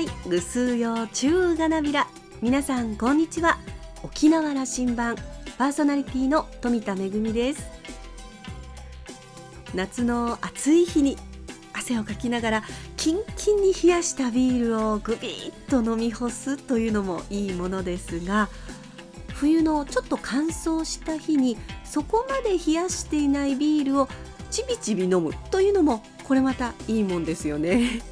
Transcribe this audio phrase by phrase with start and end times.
[0.00, 2.06] いぐすうよ中がなびら。
[2.42, 3.58] 皆さんこんにちは。
[4.02, 5.16] 沖縄羅針盤。
[5.56, 7.66] パーソナリティの富田恵です。
[9.74, 11.16] 夏の暑い日に
[11.72, 12.62] 汗をかきながら
[12.96, 18.48] キンキンに冷やしたビールをグビッと飲み干すというのもいいものですが
[19.34, 24.08] 冬のちょっと乾燥した日にそこまで冷やしていないビールを
[24.50, 28.02] ちびちび飲むというのもこれまたいいもんですよね。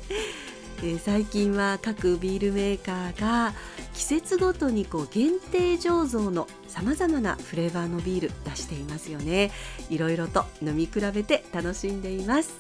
[0.82, 3.52] え最近は各ビールメーカーが
[3.94, 9.50] 季節ごとにこう限定醸造のさまざまなフレーバーのビール出していますよね。
[9.88, 12.54] いろいろと飲み比べて楽しんでいます。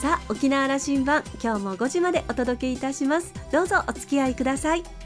[0.00, 3.34] さあ沖縄羅針盤今日も5時までお届けいたします。
[3.52, 4.97] どうぞお付き合いください。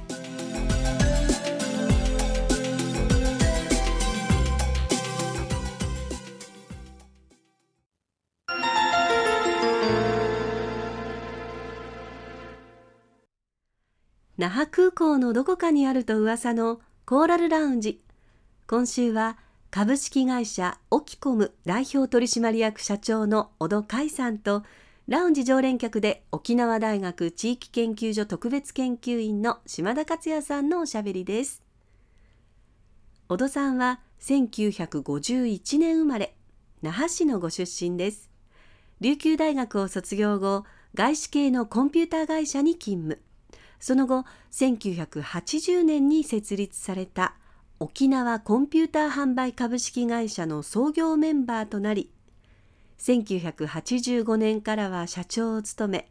[14.42, 18.02] 那覇空港のどこかにあると噂のコーラルラウンジ。
[18.66, 19.38] 今週は
[19.70, 24.64] 株式会社オキコム代表取締役社長の小戸海さんと
[25.06, 31.62] ラウンジ常連客で沖縄大学地域研究所特別研究員の島田克也さんのおしゃべりです。
[33.28, 36.34] 小戸さんは1951年生まれ
[36.82, 38.28] 那覇市のご出身です。
[39.00, 43.22] 琉球大学を卒業後外資系のコンピューター会社に勤務。
[43.82, 47.34] その後1980年に設立された
[47.80, 52.12] 沖縄コンピューター販売株式会社の創業メンバーとなり
[53.00, 56.08] 1985年からは社長を務め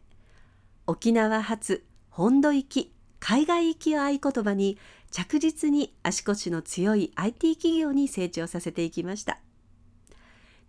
[0.86, 4.76] 沖縄発本土行き海外行きを合言葉に
[5.10, 9.38] 着実に足腰の強い IT 企業に成長させていきました。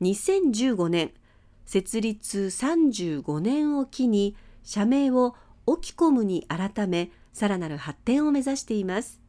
[0.01, 1.11] 2015年
[1.65, 5.35] 設立35年を機に社名を
[5.65, 9.21] オキコムに改めさらなる発展を目指しています。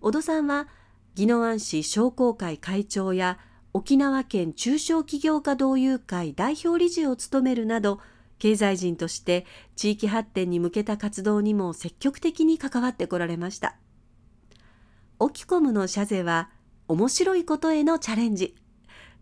[0.00, 0.68] 小戸さんは
[1.16, 3.38] 宜野湾市商工会会長や
[3.74, 8.00] 沖縄県中小企業家同友会代表理事を務めるなど
[8.38, 13.76] 経済人として地域発展に向けた活動にも積極的に関わってこられました。
[15.18, 16.50] オキコムの社税は
[16.88, 18.56] 面白いことへのチャレンジ。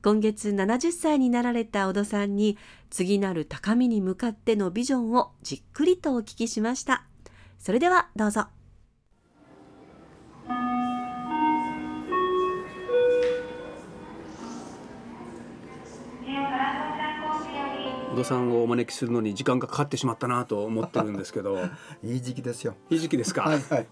[0.02, 2.56] 今月70歳になられた小戸さんに
[2.88, 7.04] 次なる高みに向かってのビジョンをじっくりとお聞きしました。
[7.58, 8.46] それではどうぞ。
[18.10, 21.58] 小戸さんをお招きするのに時間がかかってしまったなと思ってるんですけど。
[22.02, 22.74] いい時期ですよ。
[22.88, 23.86] いい時期ですか、はいはい。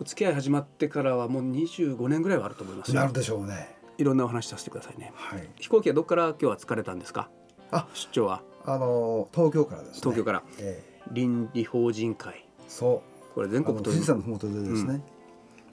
[0.00, 3.00] お付き合い始まってからはもう25年ぐらいはあると思いますよ。
[3.00, 5.12] なるでしょうねいろんなお話させてくださいね。
[5.14, 5.48] はい。
[5.60, 7.28] 飛行機はどこから今日は疲れたんですか？
[7.70, 8.42] あ出張は。
[8.66, 10.00] あの東京からですね。
[10.00, 10.42] 東京から。
[10.58, 10.82] え
[11.12, 12.46] 倫理法人会。
[12.58, 13.34] えそう。
[13.34, 15.00] これ全国富士山のふもとでですね、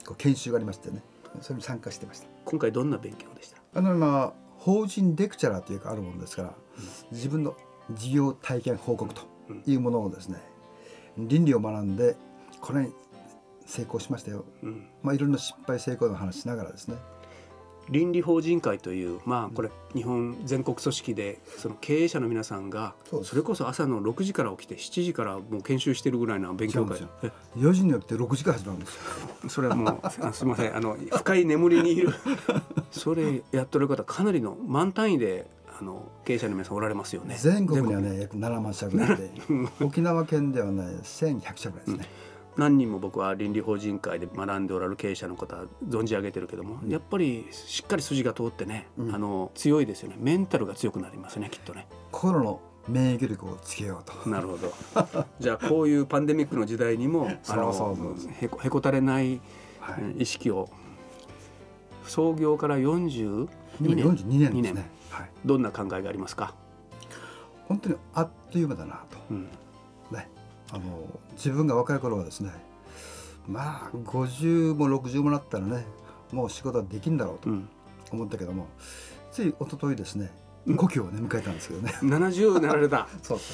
[0.04, 1.02] こう研修がありましてね。
[1.40, 2.26] それに参加してました。
[2.44, 3.58] 今回どんな勉強でした？
[3.74, 6.54] あのまあ法人レクチャラーというかあるものですから、
[7.10, 7.56] 自分の
[7.90, 9.22] 事業体験報告と
[9.66, 10.38] いうものをですね、
[11.16, 12.16] 倫理を学んで
[12.60, 12.92] これに
[13.64, 14.86] 成功しましたよ、うん。
[15.02, 16.96] まあいろんな失敗成功の話しながらですね
[17.92, 26.98] 倫理法人会というまあこれ日本全国組織でその経営者の皆さんがそれこそ朝の6時から起きて7時からもう研修してるぐらいな勉強会。
[26.98, 29.02] そうえ4時に起きて6時から始まるんですよ。
[29.48, 30.76] それはもうあすみません。
[30.76, 32.10] あの深い眠りにいる。
[32.90, 35.46] それやっとる方かなりの満単位で
[35.78, 37.36] あの経営者の皆さんおられますよね。
[37.38, 39.30] 全国には全ね約7万社ぐらいで
[39.80, 42.08] 沖縄県ではね1100社ぐらいですね、
[42.56, 45.56] 何人も僕は倫理法人会で学んでおられる経営者の方
[45.88, 49.14] 存じ上げてるけども、やっぱりしっかり筋が通ってね、うん。
[49.14, 50.16] あの強いですよね。
[50.18, 51.86] メンタルが強くなりますねきっとね。
[52.10, 54.28] 心の免疫力をつけようと。
[54.28, 54.72] なるほど。
[55.40, 59.40] じゃあこういうパンデミックの時代にもあのへこへこたれない
[59.80, 60.02] はい。
[60.02, 60.68] うん意識を
[62.04, 63.48] 創業から42
[63.80, 64.24] 今年。
[64.24, 64.90] 42年ですね。
[65.10, 65.30] はい。
[65.44, 66.54] どんな考えがありますか、
[67.68, 69.18] 本当にあっという間だなと。
[69.30, 69.48] うん。
[70.10, 70.28] ね
[70.72, 72.50] あの自分が若い頃はですね
[73.46, 75.86] まあ50も60もなったらね
[76.32, 77.68] もう仕事はできんだろうとうん、
[78.10, 78.66] 思ったけども、
[79.30, 80.32] つい一昨日ですね
[80.76, 81.92] 故郷をね迎えたんですけどね。
[82.02, 83.08] 70なられた。
[83.22, 83.44] そうそ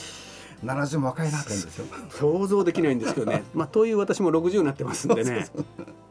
[0.63, 0.67] う。
[0.67, 1.87] 70も若いなって言うんですよ。
[2.11, 5.49] 想像できないんですけどね、 まあ、という私も60になってますんでね。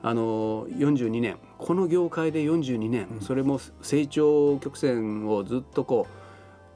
[0.02, 1.38] あの42年。
[1.58, 3.22] この業界で42年、うん。
[3.22, 6.17] それも成長曲線をずっとこう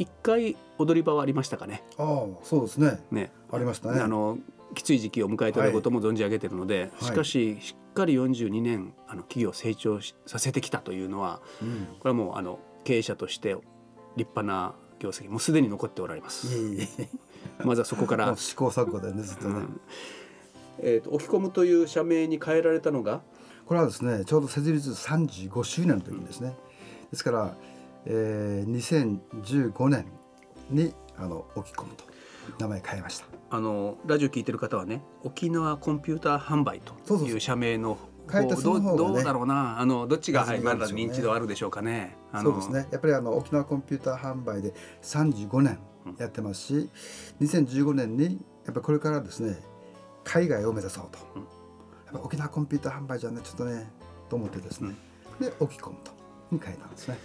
[0.02, 1.84] 一回踊り場はありましたかね。
[1.98, 3.00] ああそうですね。
[3.12, 3.32] ね。
[3.52, 4.02] ありましたね。
[4.02, 4.40] あの
[4.74, 7.06] きつい時期を迎えていることも存じ上げているので、い。
[7.06, 11.88] しかししっかり42年あの企業を成長しさせてきたというのはうん。
[12.00, 13.50] これはもうあの経営者として
[14.16, 16.48] 立派な業績もうすでに残っておられます。
[17.64, 18.36] まずはそこから。
[18.36, 19.82] 試行錯誤でねずっとね、うん。
[20.80, 23.22] えーと置き込むという社名に変えられたのが？
[23.68, 26.56] これはですねちょうど設立35周年の時にですね、
[27.12, 27.56] ですから、
[28.06, 30.06] えー、2015年
[30.70, 32.04] にあの置き込むと。
[32.60, 33.26] 名前変えました。
[33.52, 37.98] あのラジオ聞いてる方はね沖縄コンピューター販売という社名の
[38.32, 39.80] 変えたこうその方がねどうどうだろうな。
[39.80, 42.18] あのどっちが、はい、まだ認知度あるでしょうかね。
[42.42, 42.88] そうですね。
[42.92, 44.74] やっぱりあの沖縄コンピューター販売で
[45.04, 45.80] 35年
[46.18, 46.90] やってますし、
[47.42, 48.26] 2015年に
[48.66, 49.58] やっぱりこれからですね
[50.24, 51.42] 海外を目指そうと、うん。
[51.44, 51.48] や
[52.12, 53.92] っぱ沖縄コンピューター販売じゃねちょっとね
[54.30, 54.96] と思ってですね、
[55.40, 56.12] で置き込むと。
[56.52, 57.18] に変えたんですね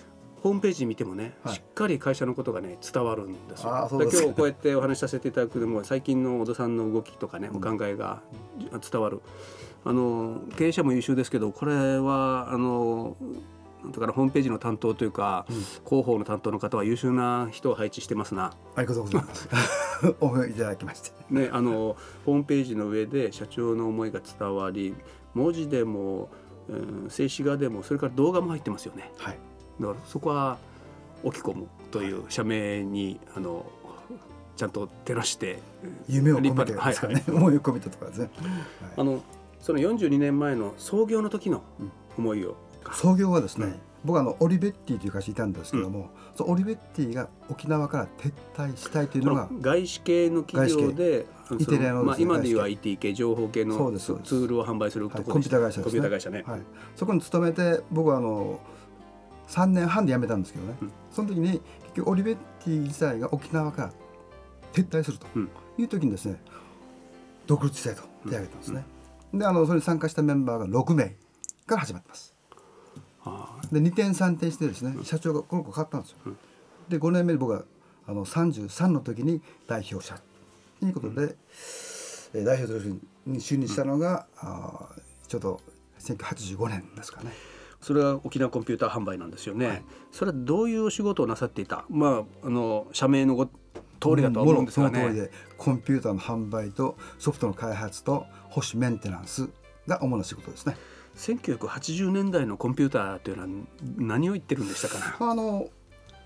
[0.46, 1.54] ホームページ見てもね、はい。
[1.56, 3.88] しっかり会社のことがね伝わるんですよ。
[3.90, 8.22] 今日こうやってお話しさせていただくでも最近の小田さんの動きとかね、お考えが
[8.92, 9.22] 伝わる。
[9.84, 13.16] あの経営者も優秀ですけどこれはあの
[13.82, 15.46] なんとかなホームページの担当というか、
[15.84, 18.52] 広報の担当の方は優秀な人を配置してますな。
[18.76, 19.48] ありがとうございます。
[20.20, 21.10] お褒めいただきまして。
[21.28, 24.94] ね、あのホームページの上で社長の思いが伝わり
[25.34, 26.28] 文字でも、
[26.68, 29.10] うん、静止画でもそれから動画も入ってますよね。
[29.18, 29.38] はい
[29.80, 30.58] だからそこは
[31.22, 33.66] 置き込むという社名にあの
[34.56, 35.60] ちゃんと照らして
[36.08, 37.36] 夢を込めてですかね、はいはい。
[37.36, 38.30] 思いを込めてとかですね、
[38.96, 39.22] あの
[39.60, 41.62] その42年前の創業の時の
[42.16, 42.56] 思いを、
[42.92, 51.26] 創業はですね、うん僕はあのオリベッティという会社にいたんですけども、そのオリベッティが沖縄から撤退したいというこのがの外資系の企業で
[52.18, 53.12] 今でいう IT 系。
[53.12, 55.82] 情報系そのツールを販売するとはいころコンピューター会社ですね。
[55.84, 56.60] コンピューター会社ね、はい、
[56.94, 58.60] そこに勤めて僕はあの
[59.48, 60.92] 3年半で辞めたんですけどね、うん。
[61.10, 63.92] その時に結局オリベッティ自体が沖縄から
[64.72, 65.50] 撤退するとうん。
[65.78, 66.40] いう時にですね
[67.46, 68.84] 独立したいと手挙げたんですね、
[69.32, 71.16] であのそれに参加したメンバーが6名
[71.66, 72.34] から始まってます。
[73.24, 76.38] あで2点3点してですね社長がこの子変わったんですよ、うん。
[76.88, 77.64] で5年目に僕は
[78.06, 80.18] あの33の時に代表者。
[80.80, 81.36] ということで、
[82.34, 82.90] えー代表として
[83.26, 85.60] に就任したのが、あーちょうど
[86.00, 87.30] 1985年ですかね
[87.80, 89.84] それは沖縄コンピューター販売なんですよね、はい。
[90.10, 91.84] それはどういうお仕事をなさっていた？
[91.88, 93.52] まああの社名のご通
[94.16, 94.98] りだとは思うんですがね。
[94.98, 99.48] もろその通りでコンピューターの販売とソフトの開発と保守メンテナンス
[99.86, 100.76] が主な仕事ですね。
[101.16, 103.48] 1980年代のコンピューターというのは
[103.96, 105.68] 何を言ってるんでしたかなあの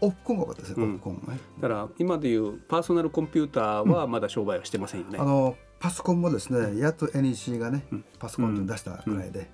[0.00, 0.94] オプコンが多かったですね、うん。
[0.94, 1.38] オプコンね。
[1.60, 8.04] だから今でいうパーソナルコンピューターはまだ商売はしてませんよね、あのパソコンもですねやっと NEC がね、うん。
[8.18, 9.48] パソコンと出したぐらいで、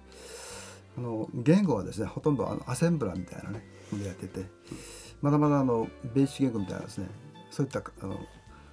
[0.96, 4.46] あの言語はですねほとんどあのアセンブラーみたいなねのでやってて、
[5.22, 7.08] まだまだあのベーシック言語みたいなですね
[7.50, 8.18] そういったあの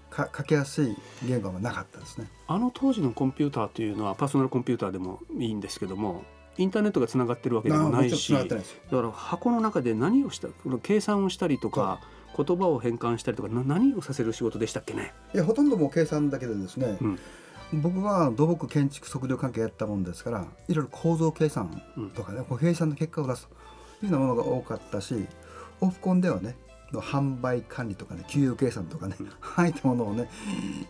[0.09, 2.27] か書きやすい言語はなかったですね。
[2.47, 6.23] あの当時のコンピューターというのはパーソナルコンピューターでもいいんですけども
[6.57, 8.57] インターネットがつながってるわけでもないしだか
[8.89, 11.99] ら箱の中で何をしたこの計算をしたりとか
[12.37, 17.19] 言葉を変換したりとかな何をさせる仕事でしたっけね、いやほとんどもう計算だけでですね、うん
[17.71, 21.81] 僕は土木建築測量関係やったもんですからいろいろ構造計算
[22.15, 23.47] とかね、こう計算の結果を出す
[23.99, 25.25] というようなものが多かったし
[25.81, 26.55] オフコンではね
[26.91, 30.29] の販売管理とかね給与計算とかね、ああいったものをね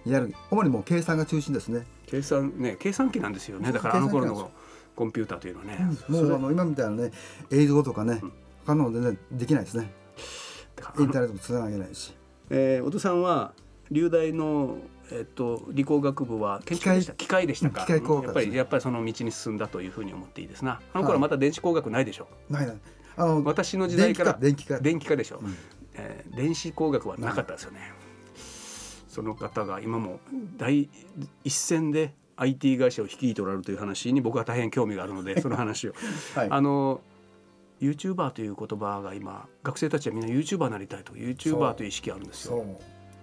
[0.06, 0.34] やる。
[0.52, 3.72] 主にもう計算が中心ですね、計算ね計算機なんですよね。
[3.72, 4.52] だからあの頃の
[4.96, 5.78] コンピューターというのはね、
[6.10, 7.12] もうあの今みたいなね
[7.52, 8.22] 映像とかね、
[8.66, 9.90] 他の全然できないですね。
[11.00, 12.14] インターネットもつなげないし。
[12.50, 13.54] えー、小戸さんは
[13.92, 14.78] 流大の、
[15.12, 20.80] えっと理工学部は建築でした機械でしたか機械工学やっぱりやっぱりその道に進んだというふうに思っていいですな。
[20.94, 22.76] あの頃はまた電子工学ないでしょ、ないない。
[23.16, 25.56] あの私の時代から電気化電電気化でしょ、うん。
[25.96, 27.92] えー電子工学はなかったですよね。
[29.08, 30.20] その方が今も
[30.58, 30.90] 第
[31.44, 35.94] 一線で IT 会社を率いておられるという話に僕は大変興味があるので その話を。
[36.34, 36.48] はい。
[36.50, 37.02] あの
[37.82, 41.14] YouTuber という言葉が今学生たちはみんな YouTuber になりたいと。
[41.14, 42.66] YouTuber という意識があるんですよ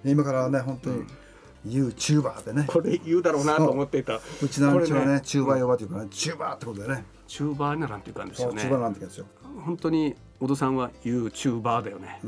[0.05, 1.05] 今からね本当に
[1.67, 4.21] YouTuber でね、これ言うだろうなと思っていた。
[4.43, 7.05] うちのうちはねチューバー呼ばというかねチューバーってことでね。
[7.29, 8.61] チューバーにならんという感じですよね。
[8.61, 9.27] チューバーなんて言うんですよ。
[9.65, 12.21] 本当に小戸さんは YouTuber だよね、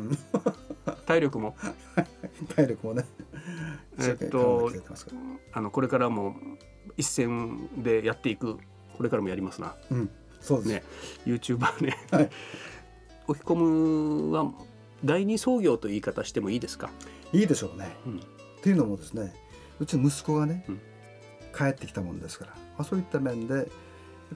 [1.07, 1.57] 体力も。
[2.55, 3.05] 体力もね。
[3.99, 4.71] えっと
[5.53, 6.37] あのこれからも
[6.97, 8.59] 一線でやっていく。
[8.97, 9.75] これからもやりますな。
[9.91, 10.11] うん。
[10.41, 10.83] そうです、ね。
[11.27, 12.31] YouTuber ね、はい。
[13.27, 14.53] 置き込むは
[15.05, 16.91] 第二創業という言い方してもいいですか、
[17.33, 18.19] いいでしょうね、うん。
[18.19, 18.21] っ
[18.63, 19.33] ていうのもですね
[19.81, 20.81] うちの息子がね、うん。
[21.57, 23.67] 帰ってきたもんですから、まあ、そういった面でやっ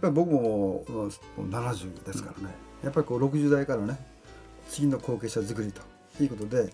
[0.00, 1.10] ぱり僕ももうもう
[1.40, 3.98] 70ですからね、やっぱりこう60代からね
[4.68, 5.80] 次の後継者作りと
[6.22, 6.72] いうことで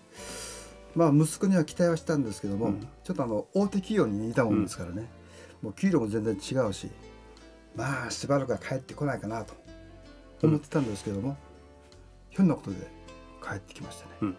[0.95, 2.87] まあ息子には期待はしたんですけども、うん。
[3.03, 5.07] ちょっとあの大手企業にいたもんですからね、
[5.61, 6.89] もう給料も全然違うし
[7.75, 9.53] まあしばらくは帰ってこないかなと
[10.41, 11.37] 思ってたんですけども、
[12.29, 12.77] ひょんなことで
[13.41, 14.33] 帰ってきましたね。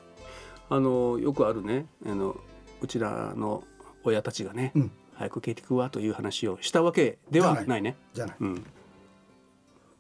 [0.71, 2.37] あのよくあるねあの
[2.81, 3.65] うちらの
[4.03, 4.91] 親たちがね、うん。
[5.15, 7.83] 早く帰ってくわという話をしたわけではない。
[7.83, 7.97] ね。
[8.13, 8.37] じゃない。
[8.41, 8.67] うん、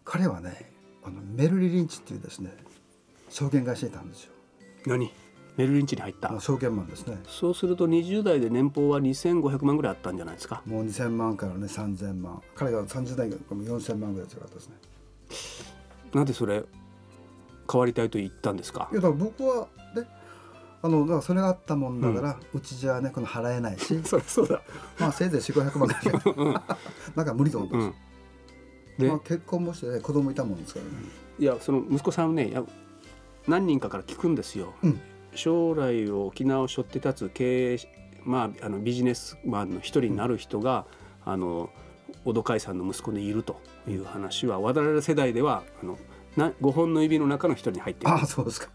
[0.04, 0.72] 彼はね
[1.04, 2.50] あのメルリ・リンチっていうですね
[3.28, 4.32] 証券会社にいたんですよ。
[4.86, 5.12] 何？
[5.56, 7.16] メルリンチに入った、証券マンですね。
[7.28, 10.62] そうすると20代で年俸は2500万ぐらいあったんじゃないですか？
[10.66, 12.42] もう2000万からね3000万。
[12.56, 14.74] 彼が30代が4000万ぐらい違かったですね。
[16.12, 16.64] なんでそれ
[17.70, 18.88] 変わりたいと言ったんですか？
[18.90, 20.02] いやだから僕はね
[20.84, 23.98] あのだからそれがあったもんだから、うちじゃねこの払えないし。
[24.04, 24.60] そそうだ、
[25.00, 26.62] まあせいぜい4500万ぐらい
[27.16, 27.94] なんか無理と思ったん
[28.98, 30.90] でまあ、結婚もして、ね、子供いたもんですからね、
[31.38, 32.52] いやその息子さんをね
[33.48, 35.00] 何人かから聞くんですよ、うん。
[35.34, 37.78] 将来を沖縄を背負って立つ経営
[38.22, 40.84] まああのビジネスマンの一人になる人が、
[41.24, 41.70] あの
[42.26, 45.98] 小戸海さんの息子でいるという話は我々世代ではあの
[46.36, 48.12] な5本の指の中の一人に入っている。
[48.14, 48.68] ああそうですか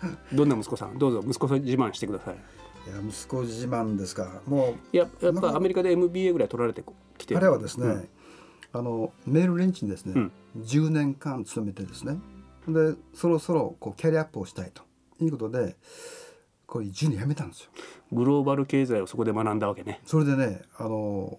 [0.32, 0.98] どんな息子さん？
[0.98, 2.34] どうぞ息子さん自慢してください。
[2.34, 4.40] いや息子自慢ですか。
[4.46, 6.82] もいややっぱアメリカで MBA ぐらい取られて
[7.16, 8.08] きて彼はですね、うん。
[8.72, 10.32] あのメールレンチにですね、うん。
[10.58, 12.18] 10年間勤めてですね。
[12.66, 14.82] でそろそろこうキャリアアップをしたいと。
[15.20, 15.76] いうことで
[16.66, 17.70] こういう10年辞めたんですよ。
[18.12, 20.00] グローバル経済をそこで学んだわけね。
[20.04, 21.38] それでねあの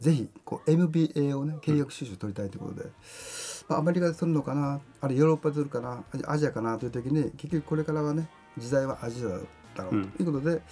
[0.00, 2.92] ぜひこう MBA をね契約修士を取りたいということで、まあ、
[3.76, 4.80] アメリカで取るのかな？
[5.00, 6.02] あるいはヨーロッパで取るかな？
[6.26, 6.78] アジアかな？
[6.78, 10.22] という時に結局これからはね時代はアジアだろうと。
[10.22, 10.62] いうことで、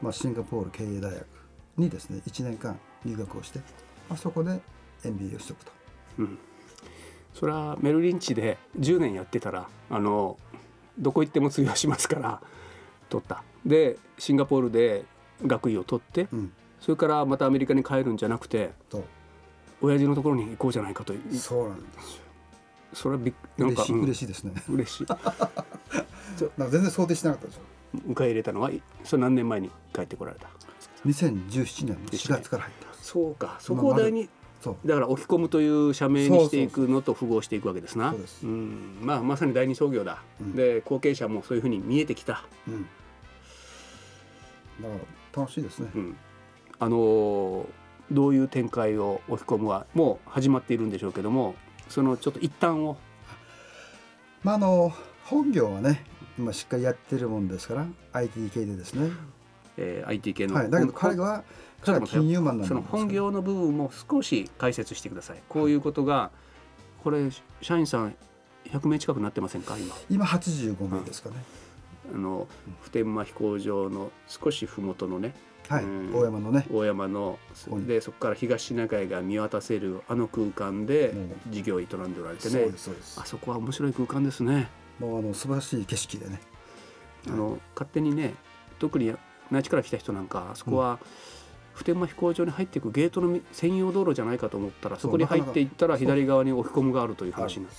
[0.00, 1.26] まあ、シンガポール経営大学
[1.76, 3.58] にですね1年間留学をして、
[4.08, 4.60] まあ、そこで
[5.04, 5.72] MBA をしておくと。
[6.18, 6.38] うん、
[7.34, 10.38] それはメルリンチで10年やってたらあの
[10.98, 12.42] どこ行っても通用しますから
[13.08, 13.42] 取った。
[13.64, 15.04] でシンガポールで
[15.44, 19.04] 学位を取ってうん、それからまたアメリカに帰るんじゃなくてと
[19.82, 22.22] 親父のところに行こうじゃないかというそうなんですよ。
[22.94, 24.52] それはびっなん嬉しい、かうん嬉しいですね。
[24.68, 25.52] 嬉しい なんか
[26.56, 27.62] 全然想定してなかったですよ。
[28.08, 28.70] 迎え入れたのは
[29.04, 30.48] それ何年前に帰ってこられた
[31.06, 33.04] ？2017年の4月から入ってます。
[33.04, 34.28] そうかそこを題に
[34.60, 34.88] そう。
[34.88, 42.82] だから置き込むという社名にしていくのと符合していくわけですなそうんまあまさに第二創業だ、うんで後継者もそういうふうに見えてきたうん。
[44.82, 44.94] だか
[45.34, 45.90] ら楽しいですね。
[45.94, 46.16] うん、
[46.78, 47.81] あのー
[48.12, 51.54] どういう展開を置き込むはもう始まっているんでしょうけども
[51.88, 52.96] そのちょっと一旦を
[54.42, 54.92] まああの
[55.24, 56.04] 本業はね
[56.38, 59.10] 今しっかりやってるもんですから IT 系でですね。
[59.76, 60.70] えー IT 系の、はい。
[60.70, 61.44] だけど彼は
[61.80, 66.30] 彼は金融マンなんその本業の部分も少し解説してくださいこういうことが
[67.02, 67.28] これ
[67.60, 68.14] 社員さん
[68.66, 69.94] 100名近くなってませんか今？
[70.08, 71.36] 今85名ですかね。
[72.14, 72.46] あの
[72.82, 75.34] 普天間飛行場の少し麓のね
[75.68, 75.84] はい。
[75.84, 76.14] うん。
[76.14, 76.66] 大山のね。
[76.70, 77.38] 大山の
[77.86, 82.66] でそこから東シナ海が見渡せるあの空間でも事業を営んでおられてね。
[83.16, 83.24] あ。
[83.26, 84.68] そこは面白い空間ですね。
[84.98, 86.40] もうあの素晴らしい景色でね。
[87.28, 88.34] あの勝手にね
[88.78, 89.14] 特に
[89.50, 90.98] 内地から来た人なんかあそこは、
[91.74, 97.76] 普天間飛行場に入っていくゲートのみ専用道路じゃないかと思ったらそこに入っていったら左側に置き込むがあるという話になる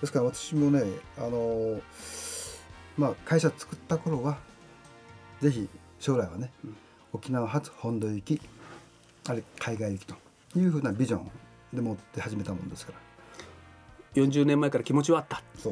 [0.00, 0.82] ですから私もね
[1.16, 1.80] あの
[2.98, 4.38] まあ会社作った頃は
[5.40, 6.76] ぜひ将来はね、うん
[7.16, 8.40] 沖縄発本土行き
[9.28, 10.14] あるいは海外行きと
[10.58, 11.30] いうふうなビジョン
[11.72, 14.22] でもって始めたもんですから。
[14.22, 15.42] 40年前から気持ちはあった。
[15.58, 15.70] そ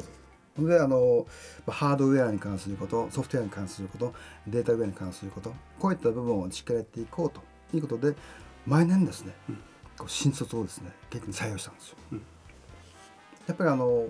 [0.59, 0.67] う。
[0.67, 1.27] であの
[1.67, 4.13] まあハードウェアに関することソフトウェアに関すること
[4.47, 7.41] データウェアに関することこういった部分をしっかりやっていこうと
[7.75, 8.15] いうことで
[8.65, 9.55] 毎年ですね、うん。
[9.97, 12.23] こう新卒をですね結構採用したんですよ、うん。
[13.47, 14.07] やっぱりあの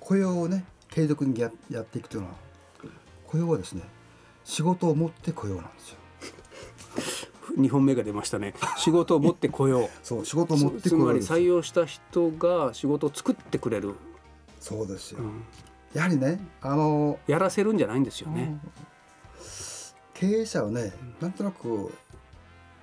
[0.00, 2.34] 雇用をね継続にややっていくというのは
[3.26, 3.82] 雇用はですね
[4.44, 5.96] 仕事を持って雇用なんですよ。
[7.58, 8.54] 2本目が出ましたね。
[8.78, 9.88] 仕事を持ってこよう。
[10.02, 13.94] そう仕事を持ってつつまり採用した人が仕事を作ってくれる、
[14.60, 15.44] そうですよ、うん。
[15.94, 18.58] やはりねあのやらせるんじゃないんですよね、
[20.14, 21.92] 経営者はね、なんとなく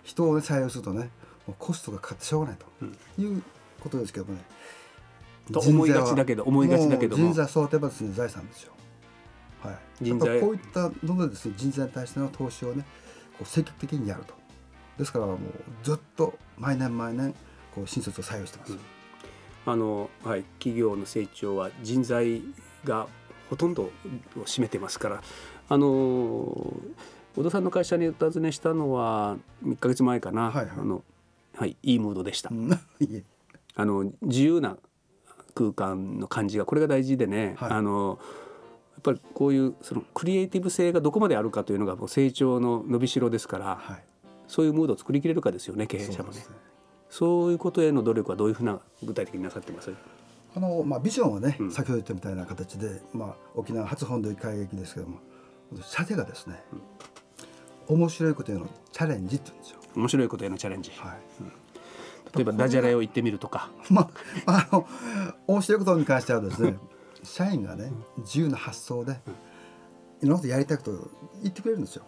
[0.03, 1.09] 人を、ね、採用するとね
[1.47, 3.41] もうコストがかかってしょうがないという
[3.79, 4.41] ことですけどもね、
[5.51, 8.73] と思いがちだけど思いがちだけどもう人材は育てばですね財産ですよ。
[9.63, 9.77] はい。
[10.01, 12.85] 人材こういったのでですね人材に対しての投資をね
[13.37, 14.33] こう積極的にやると。
[14.97, 15.37] ですからもう
[15.83, 17.33] ずっと毎年毎年
[17.73, 18.73] こう新卒を採用してます。
[18.73, 18.79] うん。
[19.65, 22.41] あの、はい、企業の成長は人材
[22.83, 23.07] が
[23.49, 23.91] ほとんどを
[24.45, 25.23] 占めてますから。
[25.71, 25.85] あの
[27.35, 31.03] 小田さんの会社にお尋ねしたのは1か月前かな、はいはいあの
[31.55, 32.49] はい、いいムードでした、
[33.75, 34.77] あの自由な
[35.53, 37.71] 空間の感じがこれが大事でね、はい。
[37.71, 38.25] あのや
[38.99, 44.03] っぱりこういうそのクリエイティブ性がどこまであるかというのがもう成長の伸びしろですから、はい。
[44.47, 46.39] そういうムードを作りきれるかですよね経営者もね。
[46.39, 46.45] ね。
[47.09, 49.91] そういうことへの努力はどういうふうな具体的になさってます？
[50.55, 51.71] あのまあビジョンはね、うん。
[51.71, 55.19] 先ほど言ったみたいな形で、まあ沖縄初本土海撃ですけども、
[55.81, 56.61] 射程がですね、
[57.87, 59.79] 面白いことへのチャレンジって言うんですよ。
[59.95, 61.17] 面白いことへのチャレンジ、はい。
[62.35, 63.69] 例えばダジャレを言ってみるとか。
[63.89, 64.09] ま
[64.45, 64.87] あ、あの
[65.47, 66.77] 面白いことに関してはですね
[67.23, 69.19] 社員がね自由な発想で
[70.21, 71.11] いろんなことやりたいことを
[71.41, 72.03] 言ってくれるんですよ。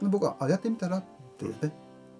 [0.00, 1.04] で僕はあやってみたらっ
[1.38, 1.72] てね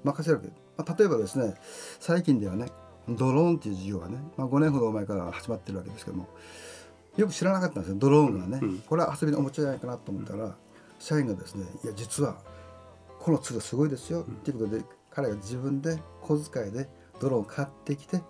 [0.02, 1.54] 任せるわけ、まあ、例えばですね
[2.00, 2.66] 最近ではね
[3.08, 6.28] ドローンっていう事業がね、まあ、5年ほど前から始まってるわけですけども
[7.16, 8.78] よく知らなかったんですよドローンがね、うん。
[8.80, 10.56] これは遊びのおもちゃじゃないかなと思ったら、
[10.98, 12.36] 社員がですねいや実は
[13.20, 16.88] このツールすごいですよっていうことで彼が自分で小遣いで
[17.20, 18.20] ドローンを買ってきて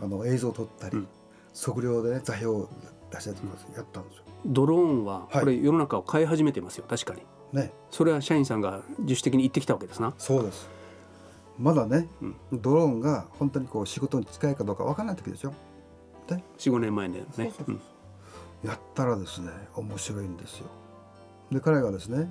[0.00, 1.08] あの映像を撮ったり、うん。
[1.54, 2.68] 測量でね座標を
[3.10, 4.24] 出したりとかやったんですよ。
[4.46, 5.40] ドローンははい。
[5.40, 7.22] これ世の中を変え始めてますよ確かに。
[7.52, 7.72] ね。
[7.90, 10.14] それは社員さんが自主的に言ってきたわけですな。
[10.18, 10.68] そうです。
[11.58, 12.36] まだね、うん。
[12.52, 15.52] ドローンが本当にこう仕事に使えるかどうかわからない時でしょ
[16.26, 17.52] で45年前でね。
[18.64, 20.66] やったらですね面白いんですよ。
[21.50, 22.30] で彼がですね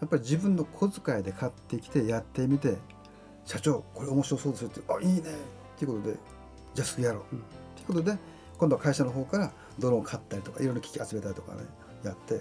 [0.00, 2.76] やっぱり自分の小遣いで買ってきてやってみて
[3.44, 5.20] 社長これ面白そうですよってあいいね。
[5.20, 5.22] っ
[5.78, 6.16] ていうことで
[6.74, 7.38] じゃあすぐやろう、うん。
[7.38, 7.42] っ
[7.74, 8.16] ていうことで
[8.56, 11.62] 今度は会社の方からドローンを買ったりとかいろいろ機器集めたりとかね
[12.04, 12.40] やって。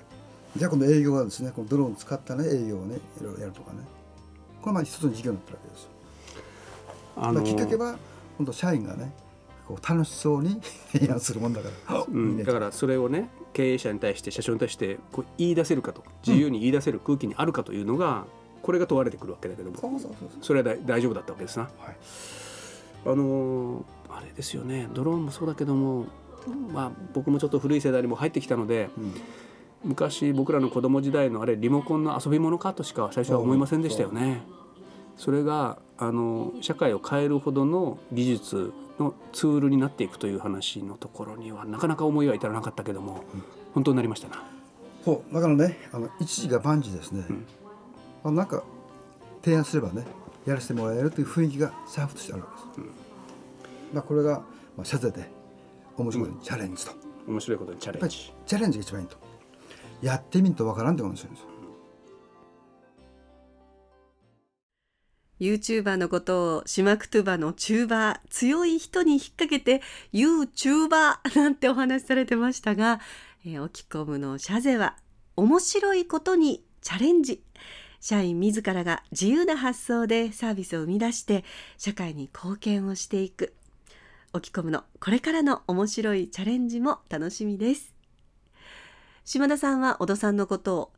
[0.56, 1.52] じゃあ今度営業はですね。
[1.56, 3.80] このドローンを使ったね営業をねいろいろやるとかね。
[4.62, 5.90] これまあ一つの事業になったわけですよ。
[7.18, 7.98] あまあきっかけは
[8.38, 9.14] 本当社員がね
[9.68, 10.62] こう楽しそうに
[10.94, 18.26] 提案するもんだから、うん、だからそれをね経営者に対して社長に対してこう言い出せるかと自由に言い出せる空気にあるかというのが、
[18.62, 20.00] これが問われてくるわけだけども。
[20.42, 21.64] それは大大丈夫だったわけですな。
[21.64, 21.98] はい。
[23.06, 24.90] あのーあれですよね。
[24.94, 26.08] ドローンもそうだけども、
[26.74, 29.14] まあ、僕もちょっと古い世代にも入ってきたのでうん。
[29.84, 34.42] 昔僕らの子供時代のあれリモコンの遊び物かとしか最初は思いませんでしたよね。
[35.18, 43.24] それがあの社会を変えるほどの技術のツールになっていくという話のところにはなかなか思いは至らなかったけども、
[43.74, 44.44] 本当になりましたな。
[45.04, 47.46] そうだからねあの一時が万事ですね、ん。
[48.24, 48.64] あなんか
[49.44, 50.06] 提案すればね
[50.46, 52.94] やらせてもらえるという雰囲気が社風としてあるわけです、
[53.94, 54.42] まあ、これが、
[54.76, 55.30] まあ、社税で
[55.98, 58.34] 面白いチャレンジと、や面白いことにチャっぱりレンジ。
[58.46, 59.18] チャレンジが一番いいと。
[60.02, 61.58] やってみんとわからんってことにんですよ。
[65.40, 69.82] YouTuber のことをシマクトゥバのチューバー強い人に引っ掛けて
[70.14, 73.00] YouTuber なんてお話しされてましたが、
[73.46, 74.98] えー、オキコムのシャゼは
[75.36, 77.44] 面白いことにチャレンジ。
[78.00, 81.44] 社員自らが自由な発想でサービスを生み出して
[81.78, 83.56] 社会に貢献をしていく
[84.34, 87.94] オキコムのこれからの面白いチャレンジも楽しみです。
[89.26, 90.92] 島田さんは小戸さんのことを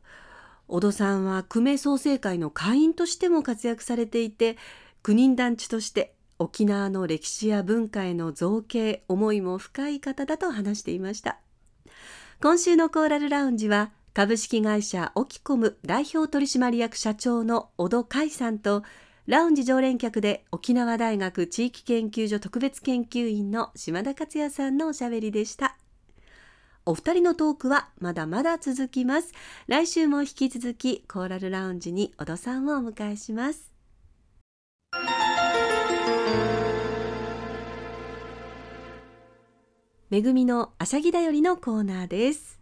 [0.68, 4.56] 小戸さんは久米創生会の会員としても活躍されていて
[5.02, 11.38] 九人団地として沖縄の歴史や文化への造形思いも深い方だと話していました。
[12.40, 18.82] 今週のコーラルラウンジは株式会社オキコム代表取締役社長の小戸海さんと
[19.30, 25.76] ラウンジ常連客で沖縄大学地域研究所特別研究員の島田克也さんのおしゃべりでした。
[26.84, 29.32] お二人のトークはまだまだ続きます。
[29.68, 33.72] 来週も引き続きコーラルラウンジに小戸さんをお迎えします。
[40.10, 42.58] めぐみのあしゃぎだよりのコーナーです。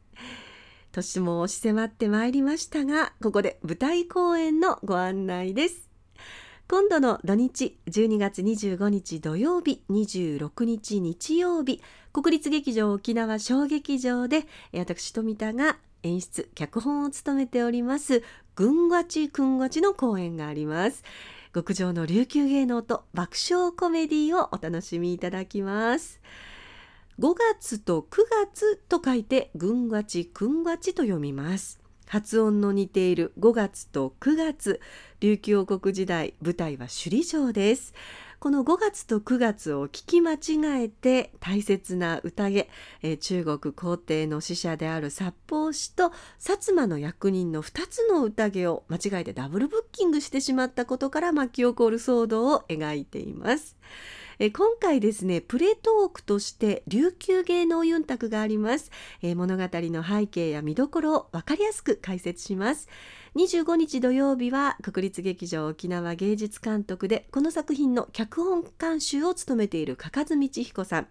[0.92, 5.87] 年も押し迫ってまいりましたがここで舞台公演のご案内です。
[6.70, 11.80] 今度の土日12月25日土曜日26日日曜日
[12.12, 18.22] 国立劇場沖縄小劇場で私富田が演出脚本を務めております
[18.54, 21.04] 軍がちくんがちの公演があります。
[21.54, 26.20] 極上の琉球芸能と爆笑コメディをお楽しみいただきます。
[27.18, 31.80] 5月と9月と書いて軍がちくんがちと読みます。
[32.08, 34.80] 発音の似ている5月と9月
[35.20, 37.94] 琉球王国時代舞台は首里城です
[38.40, 42.68] この5月と9月を聞き間違えて大切な宴、
[43.02, 53.76] え中国皇帝の使者である札幌氏と薩摩の役人の2つの宴を間違えてダブルブッキングしてしまったことから巻き起こる騒動を描いています。
[54.40, 62.88] えー今回ですねプレトークとして琉球芸能ユンタクがあります、えー物語の背景や見どころを分かりやすく解説します。
[63.34, 71.08] 25日土曜日は国立劇場沖縄芸術監督でこの作品の脚本監修を務めている加賀津道彦さん。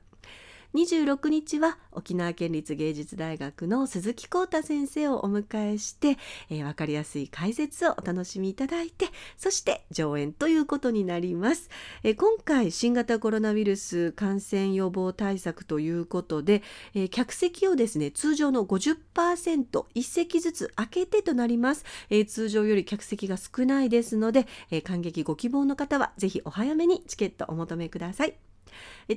[0.78, 6.18] 26日は沖縄県立芸術大学の鈴木浩太先生をお迎えして、
[6.52, 11.72] えー、分かりやすい解説をお楽しみいただいてそして上演ということになります、
[12.04, 16.62] えー、今回新型コロナウイルス感染予防対策ということで、
[16.94, 28.57] えー、客席をですね通常の 50%1 席ずつ空けてとなります、え通常より客席が少ないですので、え感激ご希望の方はぜひお早めにチケットお求めください。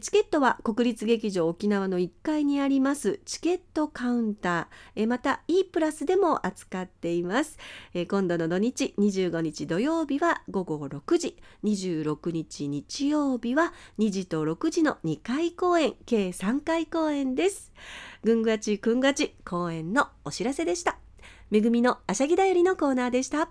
[0.00, 5.06] チケットは国立劇場沖縄の1階にありますチケットカウンター。
[5.08, 7.58] また E プラスでも扱っています。
[8.08, 11.36] 今度の土日25日土曜日は午後6時。
[11.64, 15.94] 26日日曜日は2時と6時の2回公演。
[16.06, 17.72] 計3回公演です。
[18.22, 20.98] ぐんがちくんがち公演のお知らせでした。
[21.50, 23.50] めぐみのあしゃぎだよりのコーナーでした。